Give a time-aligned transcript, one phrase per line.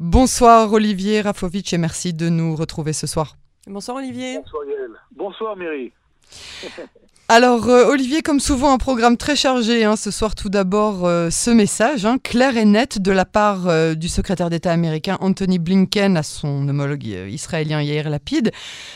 [0.00, 3.36] Bonsoir Olivier Rafovitch et merci de nous retrouver ce soir.
[3.66, 4.38] Bonsoir Olivier.
[4.38, 4.90] Bonsoir Yael.
[5.10, 5.92] Bonsoir Mary.
[7.30, 9.82] Alors euh, Olivier, comme souvent, un programme très chargé.
[9.82, 13.66] Hein, ce soir, tout d'abord, euh, ce message hein, clair et net de la part
[13.66, 18.52] euh, du secrétaire d'État américain Anthony Blinken à son homologue israélien Yair Lapid.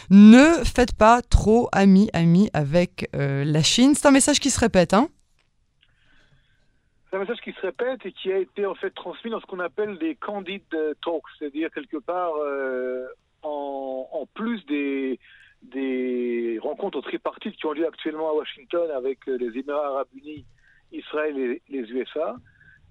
[0.09, 2.11] Ne faites pas trop ami
[2.53, 3.95] avec la Chine.
[3.96, 4.95] C'est un message qui se répète.
[4.95, 5.09] Hein
[7.12, 9.45] c'est un message qui se répète et qui a été en fait transmis dans ce
[9.45, 10.62] qu'on appelle des candid
[11.04, 12.32] talks, c'est-à-dire quelque part
[13.42, 15.18] en, en plus des
[16.62, 20.45] rencontres tripartites qui ont lieu actuellement à Washington avec euh, les Émirats arabes unis,
[20.92, 22.37] Israël et les USA.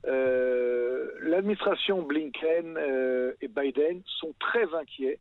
[0.07, 5.19] Euh, L'administration Blinken euh, et Biden sont très inquiets,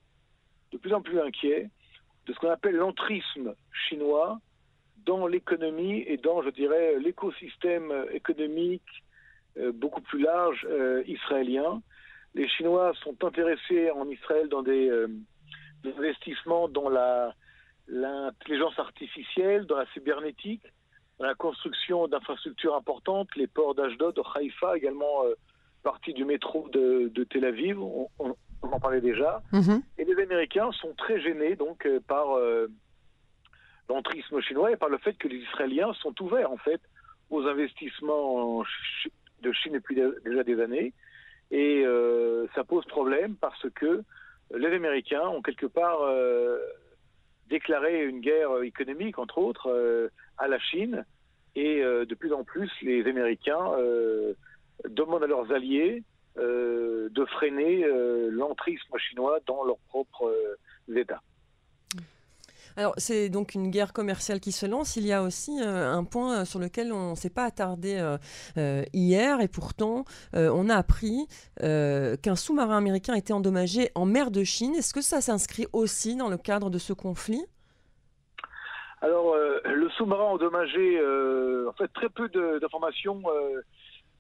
[0.72, 1.68] de plus en plus inquiets,
[2.26, 3.54] de ce qu'on appelle l'entrisme
[3.88, 4.38] chinois
[5.06, 9.04] dans l'économie et dans, je dirais, l'écosystème économique
[9.58, 11.82] euh, beaucoup plus large euh, israélien.
[12.34, 14.90] Les Chinois sont intéressés en Israël dans des
[15.82, 17.34] d'investissement dans la
[17.90, 20.62] l'intelligence artificielle, dans la cybernétique,
[21.18, 25.34] dans la construction d'infrastructures importantes, les ports d'Ashdod, de Haïfa, également euh,
[25.82, 29.42] partie du métro de, de Tel Aviv, on, on, en parlait déjà.
[29.52, 29.82] Mhm.
[29.98, 32.68] Et les Américains sont très gênés donc euh, par euh,
[33.90, 36.80] l'entrisme chinois et par le fait que les Israéliens sont ouverts en fait
[37.28, 38.62] aux investissements
[39.42, 40.92] de Chine depuis déjà des années.
[41.50, 44.02] Et euh, ça pose problème parce que
[44.54, 46.58] les Américains ont quelque part euh,
[47.48, 51.04] déclaré une guerre économique, entre autres, euh, à la Chine.
[51.56, 53.72] Et de plus en plus, les Américains
[54.88, 56.04] demandent à leurs alliés
[56.36, 57.84] de freiner
[58.30, 60.32] l'entrisme chinois dans leurs propres
[60.94, 61.20] États.
[62.76, 64.96] Alors, c'est donc une guerre commerciale qui se lance.
[64.96, 68.16] Il y a aussi euh, un point sur lequel on ne s'est pas attardé euh,
[68.56, 70.04] euh, hier, et pourtant,
[70.34, 71.26] euh, on a appris
[71.62, 74.74] euh, qu'un sous-marin américain était endommagé en mer de Chine.
[74.74, 77.44] Est-ce que ça s'inscrit aussi dans le cadre de ce conflit?
[79.02, 82.28] Alors, euh, le sous-marin endommagé, euh, en fait, très peu
[82.60, 83.62] d'informations euh,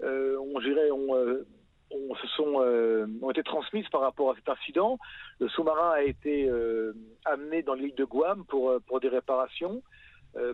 [0.02, 1.46] euh, on, dirait, euh,
[1.92, 4.98] euh, ont été transmises par rapport à cet incident.
[5.40, 6.92] Le sous-marin a été euh,
[7.24, 9.82] amené dans l'île de Guam pour, euh, des réparations.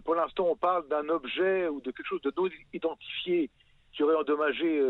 [0.06, 3.50] Pour l'instant, on parle d'un objet ou de quelque chose de non identifié
[3.92, 4.82] qui aurait endommagé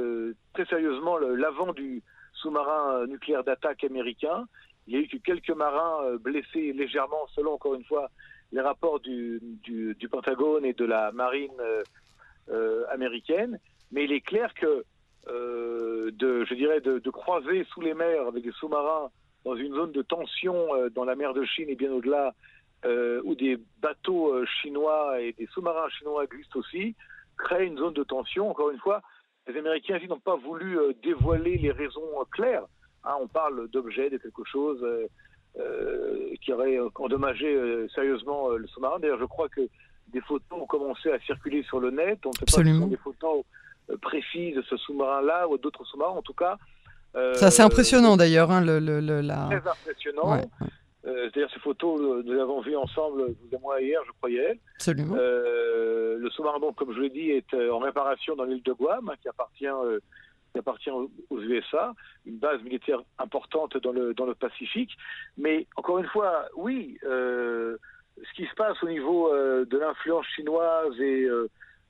[0.54, 4.46] très sérieusement l'avant du sous-marin nucléaire d'attaque américain.
[4.86, 8.10] Il y a eu que quelques marins blessés légèrement, selon encore une fois
[8.52, 11.60] les rapports du, du, Pentagone et de la marine
[12.92, 13.58] américaine.
[13.90, 14.84] Mais il est clair que
[16.10, 19.10] de, je dirais, de, de croiser sous les mers avec des sous-marins
[19.44, 22.34] dans une zone de tension euh, dans la mer de Chine et bien au-delà,
[22.84, 26.94] euh, où des bateaux euh, chinois et des sous-marins chinois existent aussi,
[27.36, 28.50] crée une zone de tension.
[28.50, 29.02] Encore une fois,
[29.46, 32.64] les Américains n'ont pas voulu dévoiler les raisons claires.
[33.04, 34.84] Hein, on parle d'objets, de quelque chose
[35.58, 38.98] euh, qui aurait endommagé euh, sérieusement euh, le sous-marin.
[38.98, 39.62] D'ailleurs, je crois que
[40.08, 42.18] des photos ont commencé à circuler sur le net.
[42.26, 43.42] On ne sait pas si des photos
[44.02, 46.12] précises de ce sous-marin-là ou d'autres sous-marins.
[46.12, 46.56] En tout cas,
[47.14, 49.46] euh, C'est assez impressionnant d'ailleurs, hein, le, le- le- la...
[49.50, 50.32] Très impressionnant.
[50.32, 50.68] Ouais, ouais,
[51.06, 54.12] Euh, C'est-à-dire ces photos, euh, nous les avons vues ensemble, vous et moi, hier, je
[54.18, 54.58] croyais.
[54.76, 55.14] absolument.
[55.18, 59.08] Euh, le sous-marin, donc, comme je l'ai dit, est en réparation dans l'île de Guam,
[59.08, 60.00] hein, qui appartient, euh,
[60.52, 61.94] qui appartient aux USA,
[62.26, 64.90] une base militaire importante dans le, dans le Pacifique.
[65.38, 71.28] Mais encore une fois, oui, ce qui se passe au niveau de l'influence chinoise et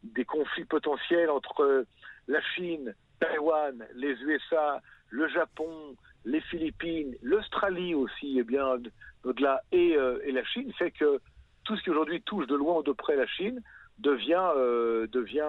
[0.02, 1.86] des conflits potentiels entre euh,
[2.28, 4.80] la Chine, Taïwan, les USA,
[5.10, 8.78] le Japon, les Philippines, l'Australie aussi, et bien
[9.24, 11.20] au-delà, et, euh, et la Chine, fait que
[11.64, 13.62] tout ce qui aujourd'hui touche de loin ou de près la Chine
[13.98, 15.44] devient, euh, devient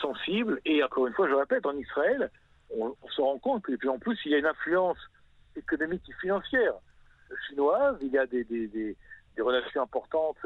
[0.00, 0.60] sensible.
[0.64, 2.30] Et encore une fois, je répète, en Israël,
[2.70, 4.98] on, se rend compte que de plus en plus, il y a une influence
[5.56, 6.74] économique et financière
[7.48, 7.98] chinoise.
[8.00, 8.96] Il y a des, des, des,
[9.36, 10.38] des relations importantes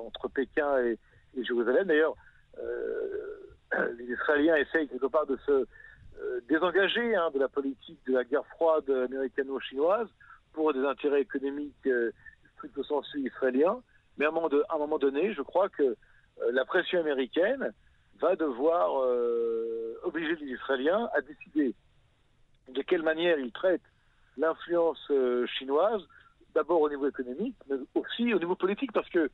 [0.00, 0.98] entre Pékin et,
[1.38, 1.86] et Jérusalem.
[1.86, 2.14] D'ailleurs,
[2.58, 3.38] euh,
[3.98, 5.66] les Israéliens essayent quelque part de se
[6.20, 10.08] euh, désengager hein, de la politique de la guerre froide américano-chinoise
[10.52, 12.10] pour des intérêts économiques euh,
[12.56, 13.80] stricto sensu israéliens.
[14.16, 15.94] Mais à un moment, donné, je crois que euh,
[16.52, 17.72] la pression américaine
[18.20, 18.90] va devoir
[20.02, 21.72] obliger les Israéliens à décider
[22.68, 23.80] de quelle manière ils traitent
[24.36, 25.12] l'influence
[25.56, 26.02] chinoise,
[26.52, 29.30] d'abord au niveau économique, mais aussi au niveau politique, parce que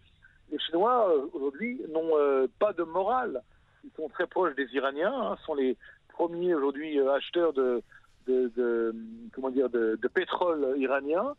[0.50, 3.42] les Chinois, euh, aujourd'hui, n'ont euh, pas de morale.
[3.84, 5.76] Ils sont très proches des Iraniens, hein, sont les
[6.08, 7.82] premiers aujourd'hui euh, acheteurs de,
[8.26, 8.94] de,
[9.32, 11.34] comment dire, de, pétrole iranien.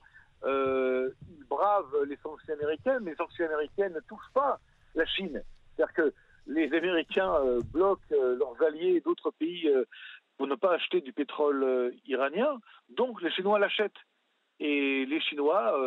[0.45, 4.59] Ils bravent les sanctions américaines, mais les sanctions américaines ne touchent pas
[4.93, 5.41] la Chine.
[5.75, 6.13] C'est-à-dire que
[6.45, 7.33] les Américains
[7.73, 9.67] bloquent leurs alliés d'autres pays
[10.37, 12.59] pour ne pas acheter du pétrole iranien,
[12.89, 13.93] donc les Chinois l'achètent.
[14.59, 15.77] Et les Chinois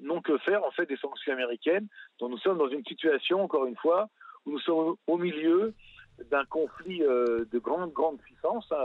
[0.00, 1.88] n'ont que faire en fait des sanctions américaines.
[2.20, 4.08] Donc nous sommes dans une situation, encore une fois,
[4.46, 5.74] où nous sommes au milieu
[6.30, 8.70] d'un conflit de grande, grande puissance.
[8.70, 8.84] Hein,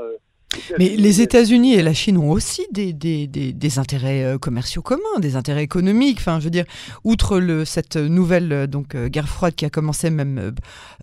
[0.80, 5.20] mais les États-Unis et la Chine ont aussi des, des, des, intérêts euh, commerciaux communs,
[5.20, 6.18] des intérêts économiques.
[6.20, 6.66] Enfin, je veux dire,
[7.04, 10.54] outre cette nouvelle euh, donc, euh, guerre froide qui a commencé même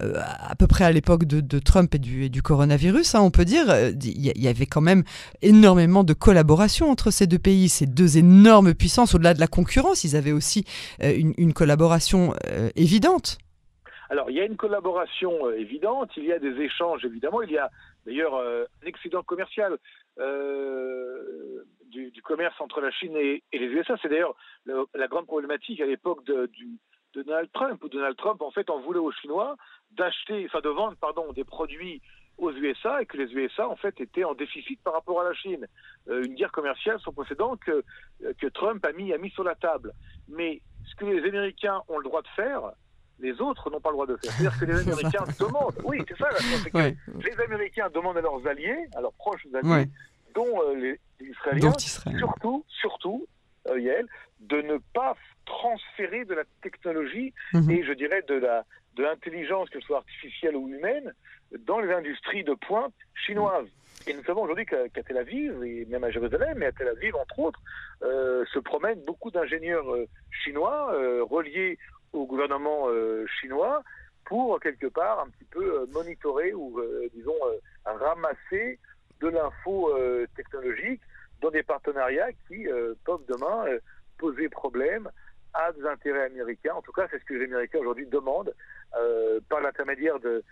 [0.00, 3.66] à peu près à l'époque de, Trump et du, coronavirus, hein, on peut dire,
[4.02, 5.04] il y, avait quand même
[5.42, 9.14] énormément de collaboration entre ces deux pays, ces deux énormes puissances.
[9.14, 10.64] Au-delà de la concurrence, ils avaient aussi
[11.00, 12.34] une collaboration
[12.76, 13.38] évidente.
[14.10, 17.58] Alors, il y a une collaboration évidente, il y a des échanges évidemment, il y
[17.58, 17.70] a
[18.06, 19.78] D'ailleurs, euh, un excédent commercial
[20.18, 24.34] euh, du, commerce entre la Chine et, les USA, c'est d'ailleurs
[24.66, 26.50] la grande problématique à l'époque de,
[27.14, 29.56] Donald Trump, où Donald Trump, en fait, en voulait aux Chinois
[29.92, 32.02] d'acheter, enfin de vendre, pardon, des produits
[32.38, 35.34] aux USA et que les USA, en fait, étaient en déficit par rapport à la
[35.34, 35.66] Chine.
[36.08, 37.84] Euh, une guerre commerciale sans précédent que,
[38.54, 39.92] Trump a a mis sur la table.
[40.28, 42.72] Mais ce que les Américains ont le droit de faire,
[43.20, 44.32] les autres n'ont pas le droit de faire.
[44.32, 46.28] C'est-à-dire que les Américains demandent, oui, c'est ça,
[46.62, 49.88] c'est que les Américains demandent à leurs alliés, à leurs proches alliés,
[50.34, 53.26] dont euh, les, Israéliens, surtout, surtout,
[53.68, 54.06] euh, Yael,
[54.40, 55.16] de ne pas
[55.46, 57.70] transférer de la technologie mhm.
[57.70, 58.64] et je dirais de la
[58.96, 61.12] de l'intelligence, que ce soit artificielle ou humaine,
[61.66, 62.94] dans les industries de pointe
[63.26, 63.66] chinoises.
[64.06, 67.16] Et nous savons aujourd'hui qu'à Tel Aviv, et même à Jérusalem, mais à Tel Aviv,
[67.16, 67.60] entre autres,
[68.02, 69.84] euh, se promènent beaucoup d'ingénieurs
[70.44, 70.92] chinois
[71.28, 71.76] reliés
[72.14, 73.82] au gouvernement euh, chinois
[74.24, 77.34] pour quelque part un petit peu euh, monitorer ou euh, disons
[77.84, 78.78] ramasser
[79.20, 79.90] de l'info
[80.34, 81.00] technologique
[81.40, 82.66] dans des partenariats qui
[83.04, 83.64] peuvent demain
[84.18, 85.08] poser problème
[85.52, 86.74] à des intérêts américains.
[86.74, 88.52] En tout cas, c'est ce que les Américains aujourd'hui demandent
[89.48, 90.42] par l'intermédiaire de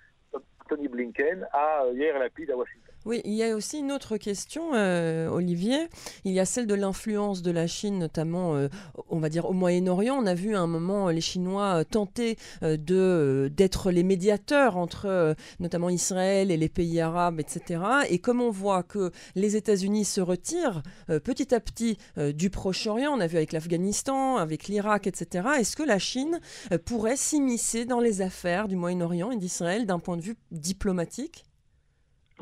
[0.68, 2.91] Tony Blinken à Yair Lapid à Washington.
[3.04, 5.88] Oui, il y a aussi une autre question, euh, Olivier.
[6.24, 8.68] Il y a celle de l'influence de la Chine, notamment, euh,
[9.08, 10.14] on va dire, au Moyen-Orient.
[10.14, 16.50] On a vu un moment les Chinois euh, tenter d'être les médiateurs entre, notamment Israël
[16.50, 17.82] et les pays arabes, etc.
[18.08, 20.82] Et comme on voit que les États-Unis se retirent
[21.24, 21.98] petit à petit
[22.34, 25.48] du Proche-Orient, on a vu avec l'Afghanistan, avec l'Irak, etc.
[25.58, 26.40] Est-ce que la Chine
[26.84, 31.44] pourrait s'immiscer dans les affaires du Moyen-Orient et d'Israël d'un point de vue diplomatique?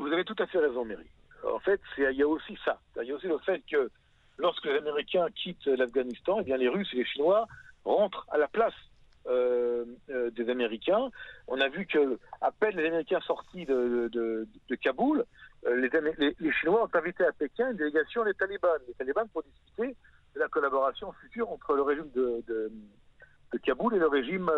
[0.01, 1.05] Vous avez tout à fait raison, Mary.
[1.47, 2.79] En fait, il y a aussi ça.
[3.01, 3.89] Il y a aussi le fait que
[4.37, 7.47] lorsque les Américains quittent l'Afghanistan, eh bien les Russes et les Chinois
[7.85, 8.73] rentrent à la place
[9.27, 11.09] euh, euh, des Américains.
[11.47, 15.23] On a vu que à peine les Américains sortis de, de, Kaboul,
[15.67, 15.87] euh,
[16.39, 18.71] les, Chinois ont invité à Pékin une délégation des talibans.
[18.97, 19.95] Talibans pour discuter
[20.33, 24.49] de la collaboration future entre le régime de, de, Kaboul et le régime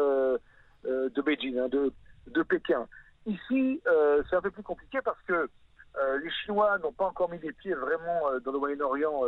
[0.85, 2.87] de Beijing, hein, de Pékin.
[3.25, 5.49] Ici, euh, c'est un peu plus compliqué parce que
[5.95, 9.21] euh, les Chinois n'ont pas encore mis les pieds vraiment euh, dans le Moyen-Orient,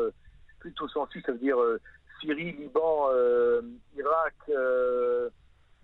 [0.60, 1.58] plutôt sensu, ça veut dire
[2.20, 3.10] Syrie, Liban,
[3.96, 4.34] Irak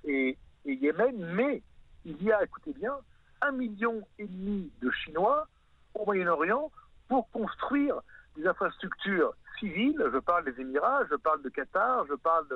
[0.04, 1.62] et, Yémen, mais
[2.06, 2.96] il y a, écoutez bien,
[3.42, 5.48] un million et demi de Chinois
[5.94, 6.72] au Moyen-Orient
[7.08, 8.02] pour construire
[8.36, 10.04] des infrastructures civiles.
[10.12, 12.48] Je parle des Émirats, je parle de Qatar, je parle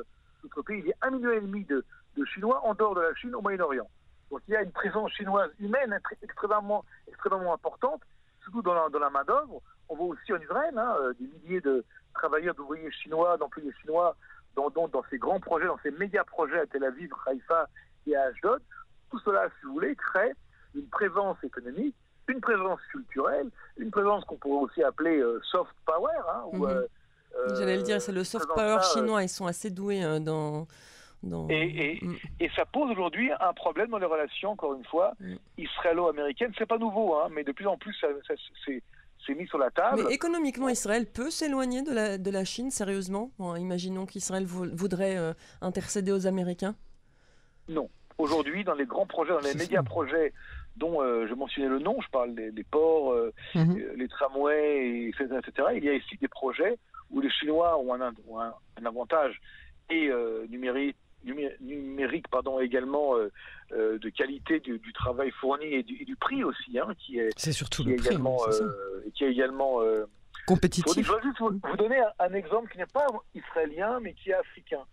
[0.42, 0.80] d'autres pays.
[0.80, 1.86] Il y a un million et demi de,
[2.18, 3.88] de Chinois en dehors de la Chine au Moyen-Orient.
[4.32, 8.02] Donc il y a une présence chinoise humaine extrêmement, extrêmement importante,
[8.44, 9.62] surtout dans la, dans la main-d'œuvre.
[9.90, 14.16] On voit aussi en Israël hein, euh, des milliers de travailleurs, d'ouvriers chinois, d'employés chinois,
[14.56, 17.68] dans, dans, dans, ces grands projets, dans ces méga projets à Tel Aviv, Haïfa
[18.08, 18.62] et à Ashdod.
[19.12, 20.34] Tout cela, si vous voulez, crée
[20.74, 21.96] une présence économique,
[22.28, 26.10] une présence culturelle, une présence qu'on pourrait aussi appeler euh, soft power.
[26.30, 26.64] Hein, mhm.
[26.66, 29.24] euh, J'allais le dire, c'est le soft power chinois.
[29.24, 30.20] Ils sont assez doués hein,
[31.24, 31.48] dans
[32.02, 32.16] Mm.
[32.40, 35.36] Et, ça pose aujourd'hui un problème dans les relations, encore une fois, mm.
[35.58, 36.54] israélo-américaines.
[36.58, 38.08] C'est pas nouveau, hein, mais de plus en plus, ça,
[38.68, 40.04] c'est mis sur la table.
[40.08, 43.32] Mais économiquement, Israël peut s'éloigner de la, de la Chine, sérieusement?
[43.40, 46.76] Imaginons qu'Israël voudrait euh, intercéder aux Américains
[47.68, 47.90] Non.
[48.18, 50.32] Aujourd'hui, dans les grands projets, dans les méga projets
[50.78, 53.96] dont euh, je mentionnais le nom, je parle des, ports, euh, mm-hmm.
[53.96, 56.78] les tramways, etc., etc., il y a ici des projets
[57.12, 59.40] où les Chinois ont un, ont un, un avantage
[59.90, 60.10] et
[60.50, 60.98] numérique
[61.62, 63.32] numérique pardon, également euh,
[63.72, 67.84] euh, de qualité du, travail fourni et du, prix aussi, hein, qui est, c'est surtout
[67.84, 69.80] le prix, également, euh, qui est également
[70.48, 71.06] compétitif.
[71.06, 74.84] Je vais juste vous, donner un, exemple qui n'est pas israélien, mais qui est africain.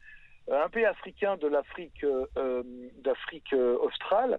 [0.50, 2.04] Un pays africain de l'Afrique
[3.02, 4.38] d'Afrique australe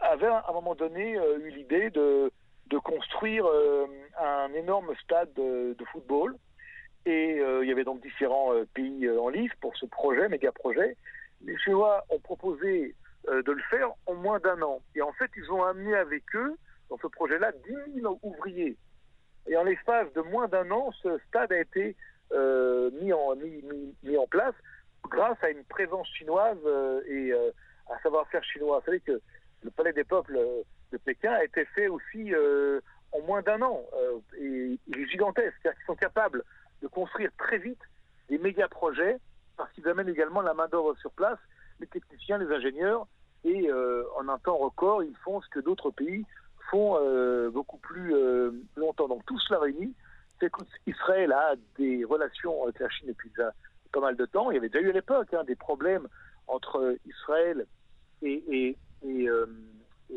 [0.00, 2.32] avait à un moment donné eu l'idée de,
[2.68, 3.44] de construire
[4.18, 6.36] un énorme stade de, de football.
[7.04, 10.96] Et il y avait donc différents pays en lice pour ce projet, méga projet
[11.44, 12.94] les Chinois ont proposé
[13.28, 14.80] euh, de le faire en moins d'un an.
[14.94, 16.56] Et en fait, ils ont amené avec eux,
[16.90, 17.52] dans ce projet-là,
[17.94, 18.76] 10 000 ouvriers
[19.46, 21.96] Et en l'espace de moins d'un an, ce stade a été
[22.32, 24.54] mis, en, mis, en place
[25.08, 26.58] grâce à une présence chinoise
[27.06, 28.78] et un savoir-faire chinois.
[28.78, 29.20] Vous savez que
[29.62, 30.38] le Palais des Peuples
[30.92, 32.32] de Pékin a été fait aussi
[33.12, 33.82] en moins d'un an.
[34.38, 35.54] et il est gigantesque.
[35.62, 36.42] C'est-à-dire qu'ils sont capables
[36.82, 37.82] de construire très vite
[38.28, 39.18] des méga projets
[39.56, 41.38] parce qu'ils amènent également la main-d'œuvre sur place,
[41.80, 43.06] les techniciens, les ingénieurs,
[43.44, 46.24] et euh, en un temps record, ils font ce que d'autres pays
[46.70, 49.08] font euh, beaucoup plus euh, longtemps.
[49.08, 49.94] Donc tout cela réuni,
[50.38, 50.50] c'est
[50.84, 53.52] qu'Israël a des relations avec la Chine depuis déjà
[53.92, 54.50] pas mal de temps.
[54.50, 56.06] Il y avait déjà eu à l'époque hein, des problèmes
[56.46, 57.66] entre Israël
[58.22, 58.76] et, et,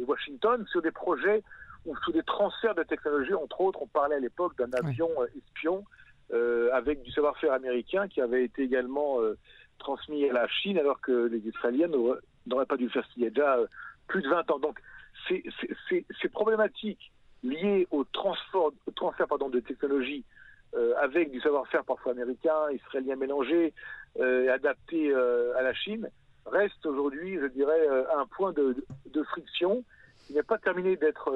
[0.08, 1.42] Washington sur des projets
[1.86, 3.34] ou sur des transferts de technologies.
[3.34, 5.84] Entre autres, on parlait à l'époque d'un avion espion
[6.74, 9.20] avec du savoir-faire américain qui avait été également
[9.79, 11.88] transmis à la Chine alors que les Israéliens
[12.46, 13.67] n'aurait pas dû le faire il y a déjà euh,
[14.08, 14.60] plus de 20 ans.
[14.60, 14.79] Donc
[15.29, 17.12] ces problématiques
[17.44, 20.24] liées au transfert, transfert pardon, de technologies
[20.75, 23.74] euh, avec du savoir-faire parfois américain, israélien mélangé,
[24.20, 26.10] euh, adapté à la Chine,
[26.46, 28.75] restent aujourd'hui, je dirais, un point de,
[29.24, 29.84] friction
[30.25, 31.32] qui n'est pas terminé d'être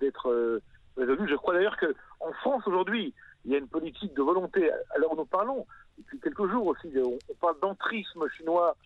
[0.00, 0.60] d'être
[0.96, 1.28] résolu.
[1.28, 5.24] Je crois d'ailleurs qu'en France aujourd'hui, il y a une politique de volonté, alors nous
[5.24, 5.66] parlons,
[5.98, 8.76] depuis quelques jours aussi, on, parle d'entrisme chinois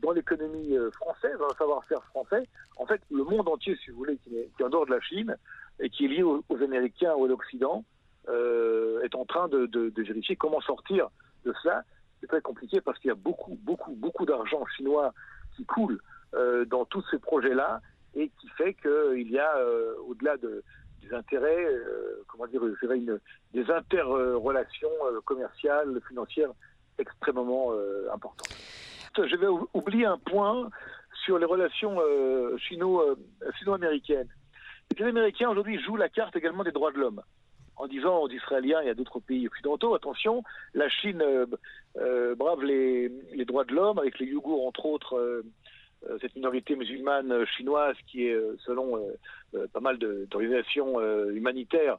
[0.00, 3.98] dans l'économie euh, française, dans le savoir-faire français, en fait, le monde entier, si vous
[3.98, 5.36] voulez, qui est, la Chine
[5.80, 7.84] et qui est lié aux, Américains ou à l'Occident,
[8.28, 11.08] euh, est en train de, vérifier comment sortir
[11.44, 11.82] de cela.
[12.20, 15.12] C'est très compliqué parce qu'il y a beaucoup, beaucoup, beaucoup d'argent chinois
[15.56, 16.00] qui coule
[16.34, 17.80] euh, dans tous ces projets-là
[18.14, 19.56] et qui fait qu'il y a,
[20.06, 20.62] au-delà de,
[21.02, 21.66] des intérêts,
[22.28, 23.18] comment dire, une,
[23.52, 24.90] des interrelations
[25.24, 26.50] commerciales, financières
[26.98, 27.72] extrêmement
[28.12, 28.54] importantes
[29.16, 30.70] je vais oublier un point
[31.24, 33.18] sur les relations euh, euh,
[33.58, 34.28] sino-américaines.
[34.98, 37.22] les Américains aujourd'hui jouent la carte également des droits de l'homme
[37.76, 40.42] en disant aux Israéliens et à d'autres pays occidentaux, attention,
[40.74, 43.10] la Chine euh, brave les,
[43.46, 45.42] droits de l'homme, avec les Ouïghours entre autres,
[46.20, 49.00] cette minorité musulmane chinoise qui est, selon
[49.72, 51.98] pas mal d'organisations humanitaires,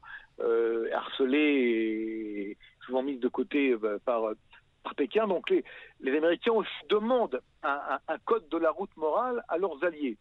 [0.93, 4.33] harcelée et souvent mise de côté par
[4.83, 5.27] par Pékin.
[5.27, 5.63] Donc les,
[6.01, 6.51] les Américains
[6.89, 10.17] demandent un, code de la route morale à leurs alliés.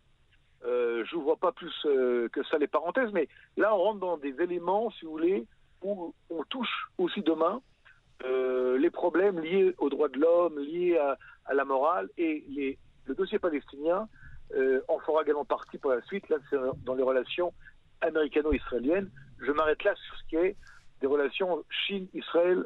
[0.64, 4.16] Euh, je n'ouvre pas plus euh, que ça les parenthèses, mais là on rentre dans
[4.16, 5.44] des éléments, si vous voulez,
[5.82, 7.60] où on touche aussi demain
[8.24, 13.14] euh, les problèmes liés aux droits de l'homme, liés à, la morale, et les, le
[13.14, 14.08] dossier palestinien
[14.88, 17.54] en fera également partie pour la suite, là c'est dans les relations
[18.00, 19.10] américano-israéliennes.
[19.40, 20.56] Je m'arrête là sur ce qui est
[21.00, 22.64] des relations Chine-Israël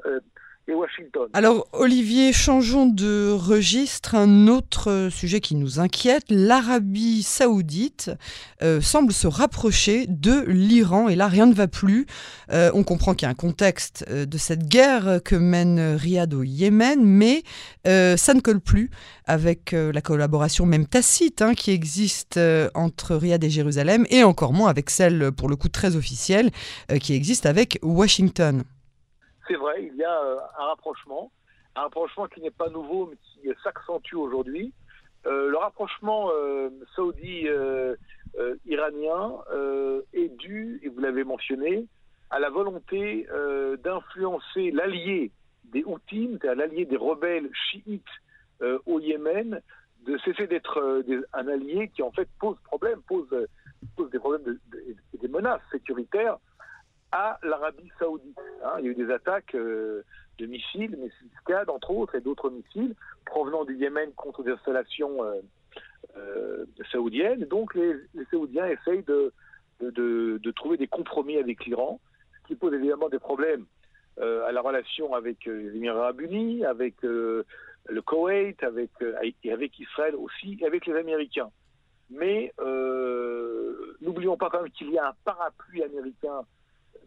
[1.32, 4.16] Alors Olivier, changeons de registre.
[4.16, 8.10] Un autre sujet qui nous inquiète, l'Arabie saoudite
[8.62, 12.06] euh, semble se rapprocher de l'Iran et là rien ne va plus.
[12.50, 16.34] Euh, on comprend qu'il y a un contexte euh, de cette guerre que mène Riyad
[16.34, 17.44] au Yémen, mais
[17.84, 18.90] ça ne colle plus
[19.26, 22.40] avec la collaboration même tacite hein, qui existe
[22.74, 26.50] entre Riyad et Jérusalem et encore moins avec celle pour le coup très officielle
[27.00, 28.64] qui existe avec Washington
[29.46, 31.30] c'est vrai, il y a euh, un rapprochement,
[31.74, 34.72] un rapprochement qui n'est pas nouveau, mais qui s'accentue aujourd'hui.
[35.26, 39.32] Euh, le rapprochement euh, saoudi-iranien
[40.12, 41.86] est dû, et vous l'avez mentionné,
[42.30, 43.26] à la volonté
[43.84, 45.30] d'influencer l'allié
[45.64, 48.02] des Houthis, c'est-à-dire l'allié des rebelles chiites
[48.86, 49.60] au Yémen,
[50.06, 53.28] de cesser d'être un allié qui en fait pose problème, pose,
[54.10, 54.58] des problèmes
[55.14, 56.38] et des menaces sécuritaires
[57.12, 58.38] à l'Arabie saoudite.
[58.64, 58.74] Hein.
[58.78, 60.02] il y a eu des attaques euh,
[60.38, 62.94] de missiles, missiles SCAD entre autres, et d'autres missiles
[63.24, 65.40] provenant du Yémen contre des installations euh,
[66.16, 67.44] euh, saoudiennes.
[67.44, 67.94] Donc les,
[68.30, 69.32] Saoudiens essayent de,
[69.80, 72.00] de, trouver des compromis avec l'Iran,
[72.42, 73.66] ce qui pose évidemment des problèmes
[74.18, 77.44] à la relation avec les Émirats arabes unis, avec le
[78.02, 81.50] Koweït, avec, avec Israël aussi, et avec les Américains.
[82.08, 82.54] Mais
[84.00, 86.46] n'oublions pas quand même qu'il y a un parapluie américain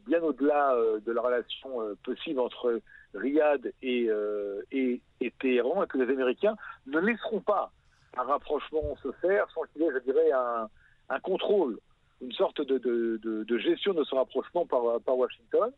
[0.09, 2.81] bien au-delà euh, de la relation euh, possible entre
[3.13, 6.55] Riyad euh, et, et, Téhéran, et que les Américains
[6.87, 7.71] ne laisseront pas
[8.17, 11.79] un rapprochement se faire sans qu'il y ait, je dirais, un, contrôle,
[12.21, 15.71] une sorte de, gestion de ce rapprochement par, par, Washington.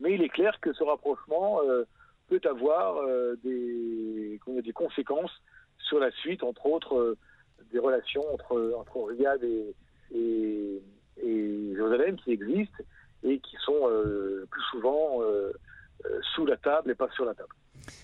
[0.00, 1.60] Mais il est clair que ce rapprochement
[2.28, 3.00] peut avoir
[3.44, 5.30] des, des conséquences
[5.78, 7.16] sur la suite, entre autres
[7.72, 9.74] des relations entre, entre Riyad et,
[10.12, 10.82] et,
[11.22, 12.82] et Jérusalem qui existent
[13.24, 15.52] et qui sont euh, plus souvent euh,
[16.04, 17.48] euh, sous la table et pas sur la table.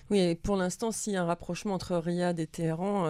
[0.09, 3.07] Oui, pour l'instant, a un rapprochement entre Riyad et Téhéran,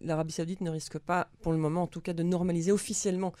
[0.00, 3.32] l'Arabie saoudite ne risque pas, pour le moment en tout cas, de normaliser officiellement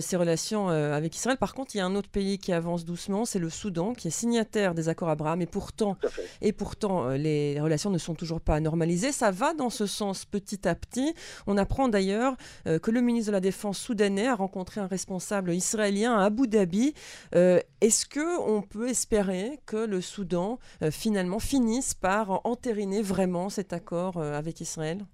[0.00, 1.36] ses relations avec Israël.
[1.38, 4.08] Par contre, il y a un autre pays qui avance doucement, c'est le Soudan, qui
[4.08, 5.96] est signataire des accords Abraham, et pourtant,
[6.40, 9.12] et pourtant les relations ne sont toujours pas normalisées.
[9.12, 11.14] Ça va dans ce sens petit à petit.
[11.46, 16.18] On apprend d'ailleurs que le ministre de la Défense soudanais a rencontré un responsable israélien
[16.18, 16.94] à Abu Dhabi.
[17.32, 20.58] Est-ce que on peut espérer que le Soudan
[20.90, 25.04] finalement finisse par entériner vraiment cet accord avec Israël?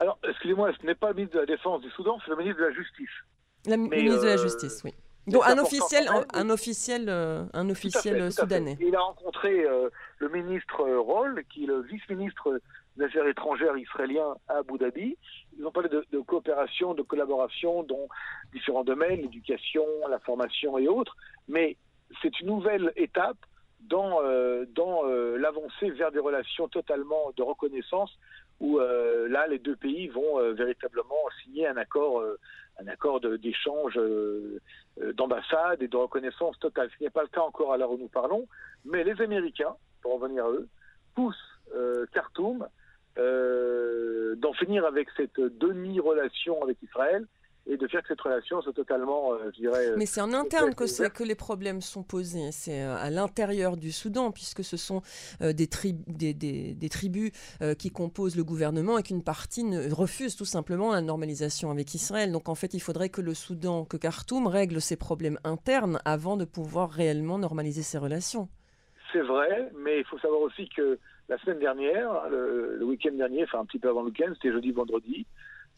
[0.00, 2.60] Alors, excusez-moi, ce n'est pas le ministre de la Défense du Soudan, c'est le ministre
[2.60, 3.10] de la Justice.
[3.66, 4.94] Le ministre de la Justice, oui.
[5.26, 8.78] Donc un officiel, un, officiel, un officiel soudanais.
[8.80, 9.66] Il a rencontré
[10.20, 12.60] le ministre Roll, qui est le vice-ministre
[12.98, 15.16] des Affaires étrangères israélien à Abu Dhabi.
[15.58, 18.08] Ils ont parlé de, coopération, de collaboration dans
[18.52, 21.16] différents domaines, l'éducation, la formation et autres.
[21.46, 21.76] Mais
[22.22, 23.38] c'est une nouvelle étape
[23.80, 28.18] dans, euh, dans euh, l'avancée vers des relations totalement de reconnaissance
[28.60, 32.22] où euh, là les deux pays vont véritablement signer un accord
[32.80, 33.98] un accord d'échange
[35.14, 36.88] d'ambassade et de reconnaissance totale.
[36.96, 38.46] Ce n'est pas le cas encore à l'heure où nous parlons,
[38.84, 40.68] mais les Américains, pour revenir à eux,
[41.16, 41.60] poussent
[42.12, 42.68] Khartoum
[43.16, 47.26] d'en finir avec cette demi-relation avec Israël
[47.68, 49.92] et de faire que cette relation soit totalement, euh, je dirais...
[49.96, 53.92] Mais c'est en interne que, que les problèmes sont posés, c'est euh, à l'intérieur du
[53.92, 55.02] Soudan, puisque ce sont
[55.42, 55.68] euh, des,
[56.06, 57.30] des, des, tribus
[57.78, 62.32] qui composent le gouvernement et qu'une partie ne, refuse tout simplement la normalisation avec Israël.
[62.32, 66.38] Donc en fait, il faudrait que le Soudan, que Khartoum règle ses problèmes internes avant
[66.38, 68.48] de pouvoir réellement normaliser ses relations.
[69.12, 70.98] C'est vrai, mais il faut savoir aussi que
[71.28, 74.52] la semaine dernière, le, le week-end dernier, enfin un petit peu avant le week-end, c'était
[74.52, 75.26] jeudi-vendredi, une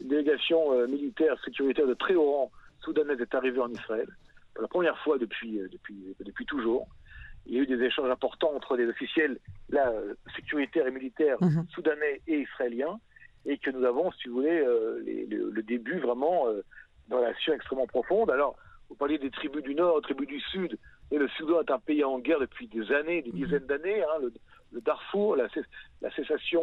[0.00, 4.08] délégation euh, militaire sécuritaire de très haut rang soudanaise est arrivée en Israël
[4.54, 6.86] pour la première fois depuis, euh, depuis, depuis toujours.
[7.46, 9.38] Il y a eu des échanges importants entre les officiels
[9.70, 9.92] là,
[10.36, 11.66] sécuritaires et militaires mhm.
[11.70, 13.00] soudanais et israéliens,
[13.46, 16.62] et que nous avons, si vous voulez, euh, le, début vraiment euh,
[17.08, 18.30] de relations extrêmement profondes.
[18.30, 18.56] Alors,
[18.88, 20.78] vous parliez des tribus du Nord, des tribus du Sud,
[21.10, 23.44] et le Soudan est un pays en guerre depuis des années, des mhm.
[23.44, 24.02] dizaines d'années.
[24.02, 24.28] Hein,
[24.72, 25.48] le, Darfour, la,
[26.00, 26.62] la cessation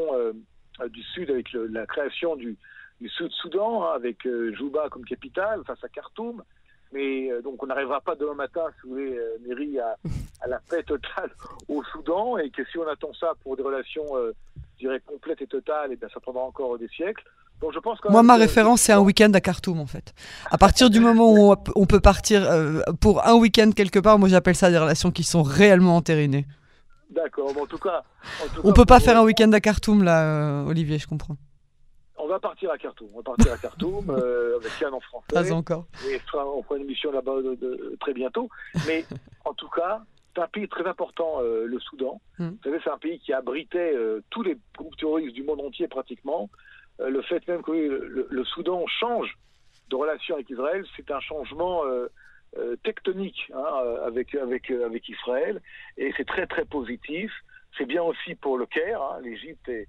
[0.87, 2.55] du Sud avec la création du,
[2.99, 6.43] du Sud-Soudan, hein, avec euh, Juba comme capitale, face à Khartoum.
[6.93, 9.95] Mais euh, donc on n'arrivera pas demain matin, si vous voulez, euh, à,
[10.45, 11.31] à, la paix totale
[11.67, 15.47] au Soudan, et que si on attend ça pour des relations, je dirais, complètes et
[15.47, 17.23] totales, et eh bien ça prendra encore des siècles.
[17.59, 20.13] Donc je pense Moi, ma référence, c'est un week-end à Khartoum, en fait.
[20.51, 22.47] À partir du moment où on peut partir
[23.01, 26.45] pour un week-end quelque part, moi j'appelle ça des relations qui sont réellement entérinées.
[27.09, 28.03] D'accord, en tout cas...
[28.63, 31.35] on peut pas faire un week-end à Khartoum, là, Olivier, je comprends
[32.27, 33.09] on va partir à Khartoum.
[33.13, 35.27] On va partir à Khartoum euh, avec Yann en français.
[35.29, 35.85] Pas encore.
[36.09, 37.35] Et on fera une émission là-bas
[37.99, 38.49] très bientôt.
[38.85, 39.05] Mais
[39.45, 40.01] en tout cas,
[40.35, 42.21] c'est un pays très important, euh, le Soudan.
[42.37, 42.49] Hmm.
[42.49, 45.87] Vous savez, c'est un pays qui abritait euh, tous les groupes terroristes du monde entier
[45.87, 46.49] pratiquement.
[46.99, 49.37] le fait même que le, Soudan change
[49.89, 51.83] de relation avec Israël, c'est un changement
[52.83, 53.65] tectonique hein,
[54.05, 55.61] avec, avec, avec Israël.
[55.97, 57.31] Et c'est très très positif.
[57.77, 59.01] C'est bien aussi pour le Caire.
[59.01, 59.19] Hein.
[59.21, 59.85] L'Égypte est euh,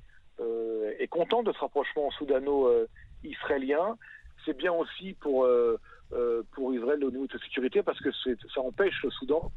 [0.98, 3.96] est content de ce rapprochement soudano-israélien.
[4.44, 5.78] C'est bien aussi pour, euh,
[6.12, 9.50] euh, pour Israël au niveau de sa sécurité parce que ça empêche le Soudan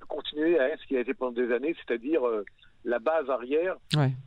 [0.00, 2.22] de continuer à être ce qu'il a été pendant des années, c'est-à-dire
[2.84, 3.76] la base arrière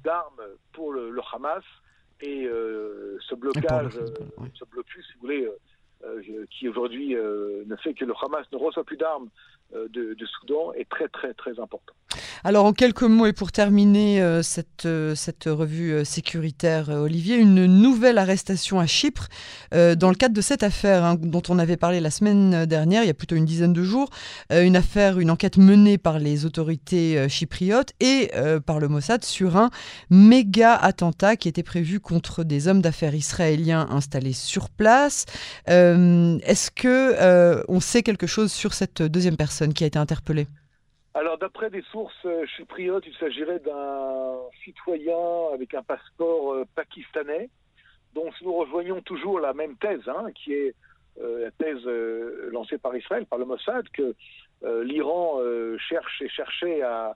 [0.03, 0.41] d'armes
[0.73, 1.63] pour le, Hamas
[2.21, 3.99] et ce blocage,
[4.53, 5.49] ce blocus, si vous voulez,
[6.49, 9.29] qui aujourd'hui ne fait que le Hamas ne reçoit plus d'armes
[9.73, 11.93] de, de, Soudan est très très très important.
[12.43, 17.37] Alors en quelques mots et pour terminer euh, cette, euh, cette revue euh, sécuritaire, Olivier,
[17.37, 19.27] une nouvelle arrestation à Chypre
[19.71, 23.07] dans le cadre de cette affaire hein, dont on avait parlé la semaine dernière, il
[23.07, 24.09] y a plutôt une dizaine de jours,
[24.51, 28.31] une affaire, une enquête menée par les autorités chypriotes et
[28.65, 29.69] par le Mossad sur un
[30.09, 35.25] méga attentat qui était prévu contre des hommes d'affaires israéliens installés sur place.
[35.67, 39.60] Est-ce que on sait quelque chose sur cette deuxième personne?
[39.69, 40.47] Qui a été interpellée
[41.13, 47.49] alors, d'après des sources euh, chypriotes, il s'agirait d'un citoyen avec un passeport euh, pakistanais,
[48.13, 50.73] dont nous rejoignons toujours la même thèse, hein, qui est
[51.21, 51.85] euh, la thèse
[52.53, 54.15] lancée par Israël, par le Mossad, que
[54.83, 55.39] l'Iran
[55.89, 57.15] cherche et cherchait à,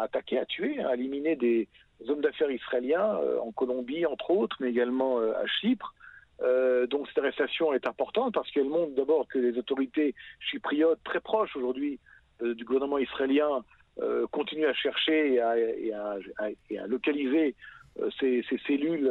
[0.00, 1.66] attaquer, à tuer, à éliminer des
[2.08, 5.94] hommes d'affaires israéliens en Colombie, entre autres, mais également à Chypre.
[6.40, 11.56] Donc cette arrestation est importante parce qu'elle montre d'abord que les autorités chypriotes, très proches
[11.56, 11.98] aujourd'hui
[12.42, 13.64] euh, du gouvernement israélien
[14.00, 17.54] euh, continue à chercher et à, localiser
[18.00, 19.08] euh, ces, cellules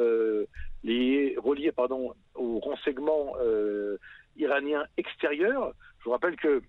[0.84, 3.36] liées, reliées pardon, au renseignement
[4.36, 5.74] iranien extérieur.
[6.00, 6.62] Je vous rappelle que,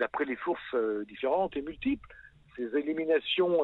[0.00, 0.74] d'après les sources
[1.06, 2.08] différentes et multiples,
[2.56, 3.62] ces éliminations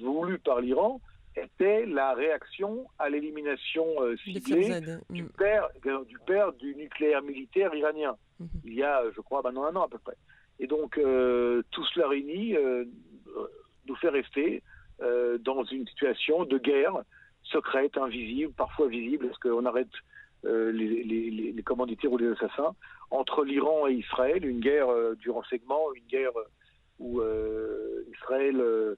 [0.00, 1.00] voulues par l'Iran
[1.36, 5.28] était la réaction à l'élimination euh, ciblée du, mm.
[5.30, 5.68] père,
[6.06, 8.60] du père du nucléaire militaire iranien, mm-hmm.
[8.64, 10.16] il y a, je crois, maintenant un an à peu près.
[10.58, 12.84] Et donc, euh, tout cela réuni euh,
[13.86, 14.62] nous fait rester
[15.40, 16.92] dans une situation de guerre
[17.44, 19.88] secrète, invisible, parfois visible, parce qu'on arrête
[20.44, 20.72] les,
[21.04, 22.74] les, les, commanditaires ou les assassins,
[23.10, 26.32] entre l'Iran et Israël, une guerre du renseignement, une guerre
[26.98, 27.22] où
[28.12, 28.94] Israël euh,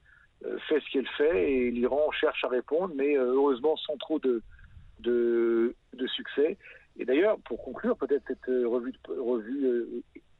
[0.68, 4.42] fait ce qu'elle fait et l'Iran cherche à répondre, mais euh, heureusement sans trop de,
[5.00, 5.74] de,
[6.06, 6.56] succès.
[6.98, 9.86] Et d'ailleurs, pour conclure peut-être cette euh, revue, revue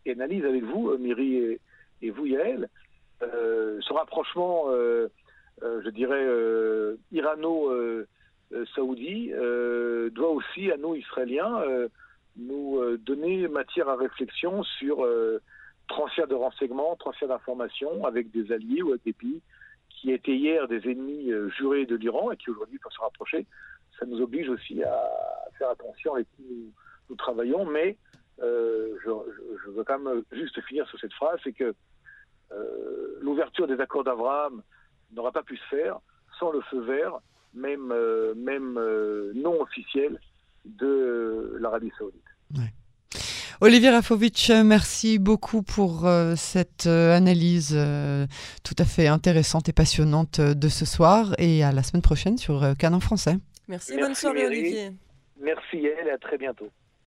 [0.05, 1.59] et analyse avec vous, Miri
[2.03, 2.69] et, vous, Yael,
[3.21, 4.67] ce rapprochement,
[5.63, 6.27] je dirais,
[7.13, 9.31] irano-saoudi
[10.11, 11.63] doit aussi, à nous, Israéliens,
[12.37, 15.07] nous donner matière à réflexion sur
[15.87, 19.41] transfert de renseignements, transfert d'informations avec des alliés ou avec des pays
[20.03, 23.47] qui étaient hier des ennemis euh, jurés de l'Iran et qui aujourd'hui peuvent se rapprocher,
[24.01, 25.01] ça nous oblige aussi à
[25.57, 26.43] faire attention avec qui
[27.09, 27.65] nous, travaillons.
[27.67, 27.97] Mais
[28.43, 31.73] euh, je, veux quand même juste finir sur cette phrase, c'est que
[32.51, 34.63] euh, l'ouverture des accords d'Abraham
[35.13, 36.01] n'aura pas pu se faire
[36.41, 37.21] sans le feu vert,
[37.55, 37.95] même,
[38.35, 38.75] même
[39.35, 40.19] non officiel,
[40.65, 42.25] de l'Arabie saoudite.
[43.65, 48.27] Olivier Rafovitch, merci beaucoup pour euh, cette euh, analyse euh,
[48.65, 52.75] tout à fait intéressante et passionnante de ce soir et à la semaine prochaine sur
[52.77, 53.37] Canon français.
[53.69, 54.91] Merci, bonne soirée Olivier.
[55.41, 56.71] Merci elle et à très bientôt.